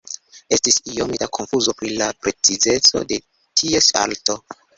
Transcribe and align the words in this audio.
Estis 0.55 0.77
iome 0.93 1.19
da 1.23 1.27
konfuzo 1.39 1.75
pri 1.81 1.91
la 1.99 2.07
precizeco 2.27 3.05
de 3.13 3.21
ties 3.63 3.93
alto. 4.07 4.41